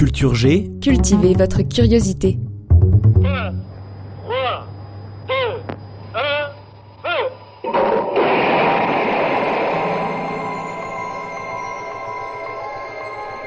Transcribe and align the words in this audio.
Culture 0.00 0.34
G, 0.34 0.70
Cultivez 0.80 1.34
votre 1.34 1.60
curiosité. 1.60 2.38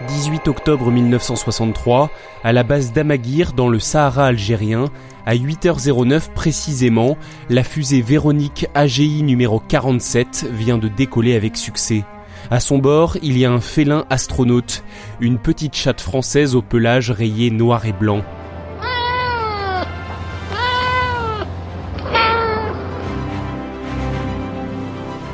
18 0.07 0.47
octobre 0.47 0.91
1963, 0.91 2.11
à 2.43 2.53
la 2.53 2.61
base 2.61 2.93
d'Amaguir 2.93 3.53
dans 3.53 3.67
le 3.67 3.79
Sahara 3.79 4.27
algérien, 4.27 4.85
à 5.25 5.33
8h09 5.33 6.33
précisément, 6.35 7.17
la 7.49 7.63
fusée 7.63 8.03
Véronique 8.03 8.67
AGI 8.75 9.23
numéro 9.23 9.59
47 9.59 10.45
vient 10.51 10.77
de 10.77 10.87
décoller 10.87 11.35
avec 11.35 11.57
succès. 11.57 12.03
À 12.53 12.59
son 12.59 12.77
bord, 12.77 13.17
il 13.23 13.35
y 13.35 13.45
a 13.45 13.51
un 13.51 13.59
félin 13.59 14.05
astronaute, 14.11 14.83
une 15.19 15.39
petite 15.39 15.73
chatte 15.73 16.01
française 16.01 16.53
au 16.55 16.61
pelage 16.61 17.09
rayé 17.09 17.49
noir 17.49 17.83
et 17.87 17.93
blanc. 17.93 18.23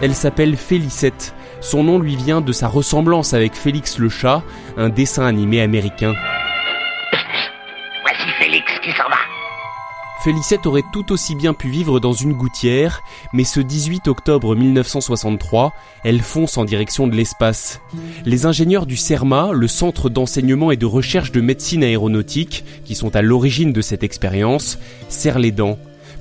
Elle 0.02 0.16
s'appelle 0.16 0.56
Félicette. 0.56 1.36
Son 1.60 1.84
nom 1.84 2.00
lui 2.00 2.16
vient 2.16 2.40
de 2.40 2.54
sa 2.54 2.70
ressemblance 2.70 3.34
avec 3.34 3.54
Félix 3.54 3.98
le 3.98 4.08
chat, 4.08 4.42
un 4.78 4.88
dessin 4.88 5.26
animé 5.26 5.60
américain. 5.60 6.14
Voici 8.02 8.30
Félix 8.40 8.72
qui 8.82 8.92
s'en 8.92 9.10
va. 9.10 9.39
Félicette 10.22 10.66
aurait 10.66 10.84
tout 10.92 11.14
aussi 11.14 11.34
bien 11.34 11.54
pu 11.54 11.70
vivre 11.70 12.02
dans 12.02 12.12
une 12.12 12.34
gouttière, 12.34 13.04
mais 13.32 13.46
ce 13.46 13.62
18 13.62 14.10
octobre 14.10 14.54
1963, 14.54 15.74
elle 16.04 16.22
fonce 16.22 16.58
en 16.58 16.66
direction 16.66 17.08
de 17.08 17.16
l'espace. 17.16 17.80
Les 18.26 18.46
ingénieurs 18.46 18.86
du 18.86 18.98
CERMA, 18.98 19.52
le 19.54 19.68
centre 19.70 20.10
d'enseignement 20.10 20.72
et 20.72 20.78
de 20.78 20.86
recherche 20.86 21.32
de 21.32 21.40
médecine 21.40 21.86
aéronautique, 21.86 22.66
qui 22.84 22.96
sont 22.96 23.16
à 23.16 23.22
l'origine 23.22 23.72
de 23.72 23.82
cette 23.82 24.04
expérience, 24.04 24.78
serrent 25.08 25.40
les 25.40 25.52
dents. 25.52 25.80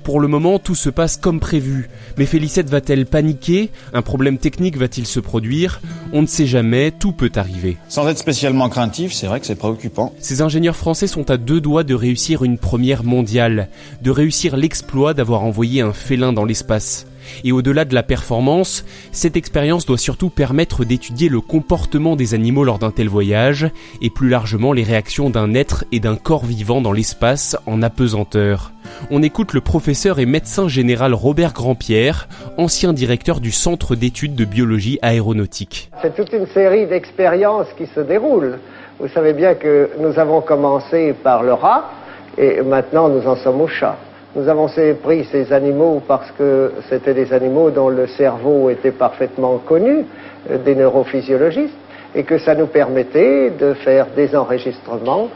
Pour 0.09 0.21
le 0.21 0.29
moment, 0.29 0.59
tout 0.59 0.75
se 0.75 0.89
passe 0.89 1.19
comme 1.19 1.39
prévu. 1.39 1.91
Mais 2.17 2.25
Félicette 2.25 2.71
va-t-elle 2.71 3.05
paniquer? 3.05 3.69
Un 3.93 4.01
problème 4.01 4.39
technique 4.39 4.79
va-t-il 4.79 5.07
se 5.07 5.21
produire? 5.21 5.83
On 6.15 6.23
ne 6.23 6.27
sait 6.27 6.47
jamais, 6.47 6.93
tout 6.93 7.13
peut 7.13 7.31
arriver. 7.37 7.77
Sans 7.91 8.09
être 8.09 8.17
spécialement 8.17 8.71
craintif, 8.71 9.13
c'est 9.13 9.27
vrai 9.27 9.39
que 9.39 9.45
c'est 9.45 9.55
préoccupant. 9.55 10.15
Ces 10.19 10.41
ingénieurs 10.41 10.77
français 10.77 11.09
sont 11.09 11.31
à 11.31 11.37
deux 11.37 11.61
doigts 11.61 11.85
de 11.85 11.93
réussir 11.95 12.43
une 12.43 12.57
première 12.57 13.05
mondiale, 13.05 13.69
de 14.01 14.11
réussir 14.11 14.57
l'exploit 14.57 15.13
d'avoir 15.13 15.43
envoyé 15.45 15.83
un 15.83 15.93
félin 15.93 16.33
dans 16.33 16.47
l'espace. 16.47 17.07
Et 17.45 17.53
au-delà 17.53 17.85
de 17.85 17.95
la 17.95 18.03
performance, 18.03 18.85
cette 19.13 19.37
expérience 19.37 19.87
doit 19.87 19.99
surtout 19.99 20.31
permettre 20.31 20.85
d'étudier 20.85 21.29
le 21.29 21.41
comportement 21.41 22.17
des 22.17 22.35
animaux 22.35 22.65
lors 22.65 22.79
d'un 22.79 22.91
tel 22.91 23.09
voyage, 23.09 23.71
et 24.03 24.11
plus 24.11 24.29
largement 24.29 24.73
les 24.73 24.83
réactions 24.83 25.31
d'un 25.31 25.55
être 25.55 25.85
et 25.93 26.01
d'un 26.01 26.17
corps 26.17 26.45
vivant 26.45 26.81
dans 26.81 26.93
l'espace 26.93 27.57
en 27.67 27.83
apesanteur. 27.83 28.73
On 29.11 29.23
écoute 29.23 29.53
le 29.53 29.61
professeur 29.61 30.19
et 30.19 30.27
médecin 30.27 30.69
général 30.69 31.15
Robert 31.15 31.53
Grandpierre, 31.53 32.29
ancien 32.57 32.93
directeur 32.93 33.41
du 33.41 33.53
Centre 33.53 33.95
d'études 33.95 34.35
de 34.35 34.45
biologie 34.45 34.99
aéronautique. 35.03 35.91
C'est 36.03 36.15
toute 36.15 36.33
une 36.33 36.47
série 36.49 36.87
d'expériences 36.87 37.69
qui 37.77 37.87
se 37.95 38.01
déroulent. 38.01 38.59
Vous 39.01 39.09
savez 39.09 39.33
bien 39.33 39.55
que 39.55 39.91
nous 40.01 40.19
avons 40.19 40.41
commencé 40.41 41.15
par 41.23 41.43
le 41.43 41.53
rat 41.53 41.91
et 42.37 42.63
maintenant 42.63 43.09
nous 43.09 43.27
en 43.27 43.37
sommes 43.37 43.61
au 43.61 43.69
chat. 43.69 43.97
Nous 44.37 44.49
avons 44.49 44.69
pris 45.03 45.25
ces 45.33 45.53
animaux 45.53 46.03
parce 46.07 46.31
que 46.33 46.73
c'était 46.89 47.15
des 47.15 47.33
animaux 47.33 47.71
dont 47.71 47.89
le 47.89 48.07
cerveau 48.07 48.71
était 48.71 48.93
parfaitement 48.93 49.59
connu 49.59 50.05
euh, 50.51 50.59
des 50.59 50.75
neurophysiologistes 50.75 51.75
et 52.15 52.25
que 52.25 52.39
ça 52.39 52.55
nous 52.55 52.67
permettait 52.67 53.51
de 53.51 53.75
faire 53.75 54.07
des 54.15 54.35
enregistrements 54.37 55.29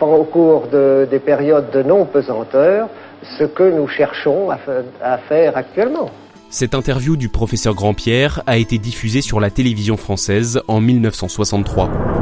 au 0.00 0.24
cours 0.24 0.66
de, 0.66 1.06
des 1.10 1.18
périodes 1.18 1.70
de 1.70 1.82
non-pesanteur, 1.82 2.88
ce 3.38 3.44
que 3.44 3.62
nous 3.62 3.88
cherchons 3.88 4.50
à 4.50 5.18
faire 5.18 5.56
actuellement. 5.56 6.10
Cette 6.50 6.74
interview 6.74 7.16
du 7.16 7.28
professeur 7.28 7.74
Grandpierre 7.74 8.42
a 8.46 8.58
été 8.58 8.78
diffusée 8.78 9.22
sur 9.22 9.40
la 9.40 9.50
télévision 9.50 9.96
française 9.96 10.60
en 10.68 10.80
1963. 10.80 12.13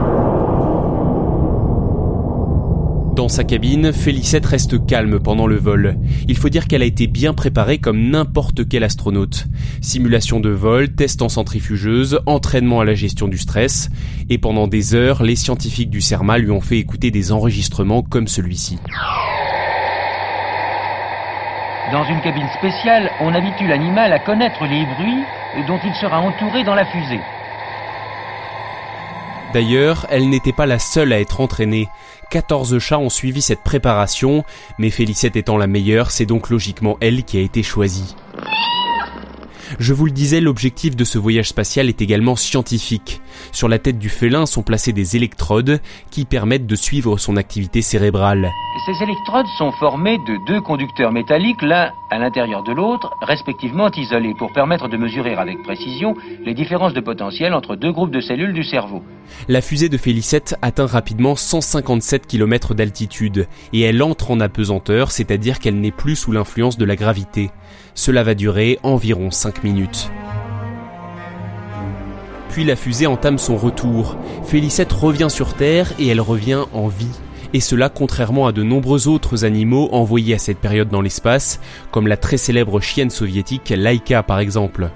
Dans 3.15 3.29
sa 3.29 3.45
cabine, 3.45 3.93
Félicette 3.93 4.47
reste 4.47 4.87
calme 4.87 5.21
pendant 5.21 5.47
le 5.47 5.57
vol. 5.57 5.99
Il 6.29 6.37
faut 6.39 6.49
dire 6.49 6.67
qu'elle 6.67 6.81
a 6.81 6.87
été 6.87 7.07
bien 7.07 7.35
préparée 7.35 7.77
comme 7.77 8.09
n'importe 8.09 8.67
quel 8.67 8.85
astronaute. 8.85 9.49
Simulation 9.83 10.41
de 10.41 10.49
vol, 10.49 10.95
test 10.95 11.21
en 11.21 11.29
centrifugeuse, 11.29 12.21
entraînement 12.25 12.81
à 12.81 12.87
la 12.87 12.95
gestion 12.95 13.29
du 13.29 13.37
stress, 13.37 13.91
et 14.31 14.39
pendant 14.39 14.67
des 14.67 14.95
heures, 14.95 15.23
les 15.23 15.37
scientifiques 15.37 15.91
du 15.91 16.01
CERMA 16.01 16.39
lui 16.39 16.51
ont 16.51 16.63
fait 16.63 16.79
écouter 16.79 17.11
des 17.11 17.33
enregistrements 17.33 18.03
comme 18.03 18.29
celui-ci. 18.29 18.79
Dans 21.93 22.05
une 22.05 22.23
cabine 22.23 22.49
spéciale, 22.57 23.11
on 23.21 23.35
habitue 23.35 23.67
l'animal 23.67 24.15
à 24.15 24.21
connaître 24.21 24.65
les 24.65 24.87
bruits 24.87 25.67
dont 25.67 25.79
il 25.85 25.95
sera 25.97 26.19
entouré 26.23 26.65
dans 26.65 26.75
la 26.75 26.87
fusée. 26.87 27.21
D'ailleurs, 29.53 30.07
elle 30.09 30.31
n'était 30.31 30.53
pas 30.53 30.65
la 30.65 30.79
seule 30.79 31.13
à 31.13 31.21
être 31.21 31.41
entraînée. 31.41 31.89
14 32.31 32.79
chats 32.79 32.99
ont 32.99 33.11
suivi 33.11 33.43
cette 33.43 33.63
préparation, 33.63 34.45
mais 34.79 34.89
Félicette 34.89 35.37
étant 35.37 35.59
la 35.59 35.67
meilleure, 35.67 36.11
c'est 36.11 36.25
donc 36.25 36.49
logiquement 36.49 36.97
elle 37.01 37.25
qui 37.25 37.37
a 37.37 37.41
été 37.43 37.63
choisie. 37.63 38.17
Je 39.79 39.95
vous 39.95 40.07
le 40.07 40.13
disais, 40.13 40.41
l'objectif 40.41 40.97
de 40.97 41.05
ce 41.05 41.19
voyage 41.19 41.49
spatial 41.49 41.89
est 41.89 42.03
également 42.03 42.37
scientifique. 42.37 43.21
Sur 43.53 43.69
la 43.69 43.79
tête 43.79 43.99
du 43.99 44.09
félin 44.09 44.47
sont 44.47 44.63
placées 44.63 44.93
des 44.93 45.17
électrodes 45.17 45.81
qui 46.11 46.25
permettent 46.25 46.67
de 46.67 46.77
suivre 46.77 47.17
son 47.19 47.37
activité 47.37 47.83
cérébrale. 47.83 48.51
Ces 48.87 49.03
électrodes 49.03 49.47
sont 49.59 49.73
formées 49.73 50.19
de 50.27 50.47
deux 50.47 50.61
conducteurs 50.61 51.13
métalliques, 51.13 51.63
l'un 51.63 51.91
à 52.11 52.19
l'intérieur 52.19 52.63
de 52.63 52.73
l'autre, 52.73 53.11
respectivement 53.23 53.91
isolés, 53.91 54.35
pour 54.39 54.53
permettre 54.53 54.89
de 54.89 54.97
mesurer 54.97 55.35
avec 55.35 55.63
précision 55.63 56.15
les 56.45 56.55
différences 56.55 56.93
de 56.93 57.01
potentiel 57.01 57.55
entre 57.55 57.77
deux 57.77 57.93
groupes 57.93 58.11
de 58.11 58.21
cellules 58.21 58.53
du 58.53 58.65
cerveau. 58.65 59.03
La 59.49 59.63
fusée 59.63 59.89
de 59.89 59.97
Félicette 59.97 60.57
atteint 60.63 60.87
rapidement 60.87 61.37
157 61.37 62.27
km 62.27 62.75
d'altitude 62.75 63.47
et 63.73 63.81
elle 63.81 64.03
entre 64.03 64.31
en 64.31 64.41
apesanteur, 64.41 65.11
c'est-à-dire 65.11 65.59
qu'elle 65.59 65.81
n'est 65.81 65.91
plus 65.91 66.17
sous 66.17 66.33
l'influence 66.33 66.77
de 66.77 66.85
la 66.85 66.97
gravité. 66.97 67.51
Cela 67.95 68.23
va 68.23 68.35
durer 68.35 68.79
environ 68.83 69.31
5 69.63 69.65
minutes. 69.65 70.11
Puis 72.51 72.65
la 72.65 72.77
fusée 72.77 73.07
entame 73.07 73.39
son 73.39 73.57
retour. 73.57 74.17
Félicette 74.45 74.93
revient 74.93 75.31
sur 75.31 75.55
Terre 75.55 75.93
et 75.99 76.09
elle 76.09 76.21
revient 76.21 76.65
en 76.73 76.89
vie. 76.89 77.19
Et 77.55 77.61
cela 77.61 77.89
contrairement 77.89 78.47
à 78.47 78.53
de 78.53 78.63
nombreux 78.63 79.09
autres 79.09 79.45
animaux 79.45 79.89
envoyés 79.93 80.35
à 80.35 80.39
cette 80.39 80.59
période 80.59 80.89
dans 80.89 81.01
l'espace, 81.01 81.61
comme 81.91 82.07
la 82.07 82.17
très 82.17 82.37
célèbre 82.37 82.81
chienne 82.81 83.11
soviétique 83.11 83.71
Laika 83.71 84.23
par 84.23 84.39
exemple. 84.39 84.91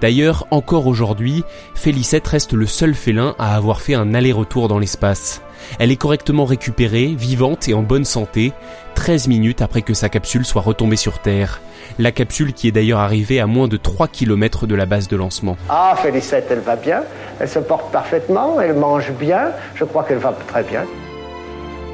D'ailleurs, 0.00 0.46
encore 0.50 0.86
aujourd'hui, 0.86 1.42
Félicette 1.74 2.26
reste 2.28 2.52
le 2.52 2.66
seul 2.66 2.94
félin 2.94 3.34
à 3.38 3.56
avoir 3.56 3.80
fait 3.80 3.94
un 3.94 4.14
aller-retour 4.14 4.68
dans 4.68 4.78
l'espace. 4.78 5.42
Elle 5.78 5.90
est 5.90 5.96
correctement 5.96 6.44
récupérée, 6.44 7.14
vivante 7.16 7.68
et 7.68 7.74
en 7.74 7.82
bonne 7.82 8.04
santé, 8.04 8.52
13 8.94 9.28
minutes 9.28 9.62
après 9.62 9.82
que 9.82 9.94
sa 9.94 10.08
capsule 10.08 10.44
soit 10.44 10.62
retombée 10.62 10.96
sur 10.96 11.18
Terre. 11.20 11.60
La 11.98 12.12
capsule 12.12 12.52
qui 12.52 12.68
est 12.68 12.72
d'ailleurs 12.72 13.00
arrivée 13.00 13.40
à 13.40 13.46
moins 13.46 13.68
de 13.68 13.76
3 13.76 14.08
km 14.08 14.66
de 14.66 14.74
la 14.74 14.86
base 14.86 15.08
de 15.08 15.16
lancement. 15.16 15.56
Ah, 15.68 15.96
Félicette, 16.00 16.48
elle 16.50 16.60
va 16.60 16.76
bien, 16.76 17.02
elle 17.40 17.48
se 17.48 17.58
porte 17.58 17.90
parfaitement, 17.92 18.60
elle 18.60 18.74
mange 18.74 19.12
bien, 19.12 19.52
je 19.74 19.84
crois 19.84 20.04
qu'elle 20.04 20.18
va 20.18 20.36
très 20.46 20.64
bien. 20.64 20.84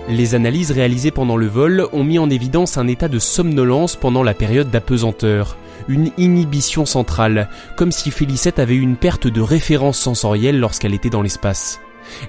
Les 0.08 0.34
analyses 0.34 0.70
réalisées 0.70 1.10
pendant 1.10 1.36
le 1.36 1.46
vol 1.46 1.86
ont 1.92 2.04
mis 2.04 2.18
en 2.18 2.28
évidence 2.28 2.76
un 2.76 2.88
état 2.88 3.08
de 3.08 3.18
somnolence 3.18 3.96
pendant 3.96 4.22
la 4.22 4.34
période 4.34 4.70
d'apesanteur, 4.70 5.56
une 5.88 6.10
inhibition 6.18 6.84
centrale, 6.84 7.48
comme 7.76 7.92
si 7.92 8.10
Félicette 8.10 8.58
avait 8.58 8.74
eu 8.74 8.80
une 8.80 8.96
perte 8.96 9.26
de 9.26 9.40
référence 9.40 9.98
sensorielle 9.98 10.60
lorsqu'elle 10.60 10.94
était 10.94 11.10
dans 11.10 11.22
l'espace. 11.22 11.80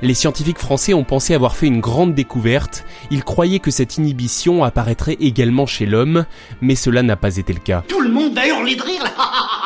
Les 0.01 0.13
scientifiques 0.13 0.59
français 0.59 0.93
ont 0.93 1.03
pensé 1.03 1.33
avoir 1.33 1.55
fait 1.55 1.67
une 1.67 1.81
grande 1.81 2.13
découverte, 2.13 2.85
ils 3.11 3.23
croyaient 3.23 3.59
que 3.59 3.71
cette 3.71 3.97
inhibition 3.97 4.63
apparaîtrait 4.63 5.17
également 5.19 5.65
chez 5.65 5.85
l'homme, 5.85 6.25
mais 6.61 6.75
cela 6.75 7.03
n'a 7.03 7.15
pas 7.15 7.37
été 7.37 7.53
le 7.53 7.59
cas. 7.59 7.83
Tout 7.87 8.01
le 8.01 8.09
monde 8.09 8.37
a 8.37 8.47
hurlé 8.47 8.75
de 8.75 8.81
rire 8.81 9.03
là 9.03 9.11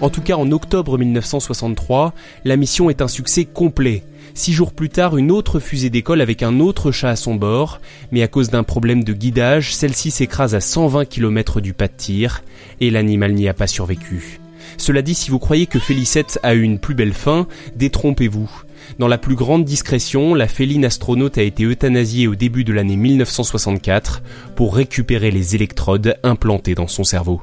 En 0.00 0.10
tout 0.10 0.22
cas, 0.22 0.36
en 0.36 0.50
octobre 0.50 0.98
1963, 0.98 2.12
la 2.44 2.56
mission 2.56 2.90
est 2.90 3.02
un 3.02 3.08
succès 3.08 3.44
complet. 3.44 4.02
Six 4.34 4.52
jours 4.52 4.72
plus 4.72 4.88
tard, 4.88 5.16
une 5.16 5.30
autre 5.30 5.58
fusée 5.58 5.90
décolle 5.90 6.20
avec 6.20 6.42
un 6.42 6.60
autre 6.60 6.92
chat 6.92 7.10
à 7.10 7.16
son 7.16 7.34
bord, 7.34 7.80
mais 8.12 8.22
à 8.22 8.28
cause 8.28 8.50
d'un 8.50 8.62
problème 8.62 9.02
de 9.02 9.12
guidage, 9.12 9.74
celle-ci 9.74 10.10
s'écrase 10.10 10.54
à 10.54 10.60
120 10.60 11.06
km 11.06 11.60
du 11.60 11.74
pas 11.74 11.88
de 11.88 11.94
tir, 11.96 12.42
et 12.80 12.90
l'animal 12.90 13.32
n'y 13.34 13.48
a 13.48 13.54
pas 13.54 13.66
survécu. 13.66 14.38
Cela 14.78 15.02
dit, 15.02 15.14
si 15.14 15.30
vous 15.30 15.38
croyez 15.38 15.66
que 15.66 15.78
Félicette 15.78 16.38
a 16.42 16.54
eu 16.54 16.62
une 16.62 16.78
plus 16.78 16.94
belle 16.94 17.12
fin, 17.12 17.46
détrompez-vous. 17.76 18.50
Dans 18.98 19.08
la 19.08 19.18
plus 19.18 19.34
grande 19.34 19.64
discrétion, 19.64 20.34
la 20.34 20.48
féline 20.48 20.84
astronaute 20.84 21.36
a 21.36 21.42
été 21.42 21.64
euthanasiée 21.64 22.28
au 22.28 22.36
début 22.36 22.64
de 22.64 22.72
l'année 22.72 22.96
1964 22.96 24.22
pour 24.56 24.74
récupérer 24.74 25.30
les 25.30 25.54
électrodes 25.54 26.16
implantées 26.22 26.74
dans 26.74 26.86
son 26.86 27.04
cerveau. 27.04 27.42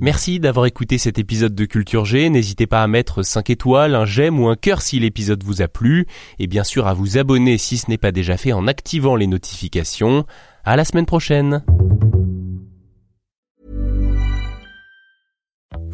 Merci 0.00 0.38
d'avoir 0.38 0.66
écouté 0.66 0.98
cet 0.98 1.18
épisode 1.18 1.56
de 1.56 1.64
Culture 1.64 2.04
G. 2.04 2.30
N'hésitez 2.30 2.68
pas 2.68 2.84
à 2.84 2.86
mettre 2.86 3.24
5 3.24 3.50
étoiles, 3.50 3.96
un 3.96 4.04
j'aime 4.04 4.38
ou 4.38 4.46
un 4.46 4.54
cœur 4.54 4.80
si 4.80 5.00
l'épisode 5.00 5.42
vous 5.42 5.62
a 5.62 5.68
plu. 5.68 6.06
Et 6.38 6.46
bien 6.46 6.62
sûr 6.62 6.86
à 6.86 6.94
vous 6.94 7.18
abonner 7.18 7.58
si 7.58 7.76
ce 7.76 7.90
n'est 7.90 7.98
pas 7.98 8.12
déjà 8.12 8.36
fait 8.36 8.52
en 8.52 8.68
activant 8.68 9.16
les 9.16 9.26
notifications. 9.26 10.24
À 10.64 10.76
la 10.76 10.84
semaine 10.84 11.06
prochaine! 11.06 11.64